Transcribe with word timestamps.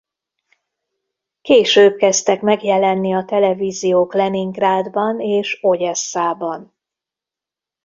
Később 1.41 1.95
kezdtek 1.97 2.41
megjelenni 2.41 3.13
a 3.13 3.25
televíziók 3.25 4.13
Leningrádban 4.13 5.19
és 5.19 5.57
Odesszában. 5.61 6.73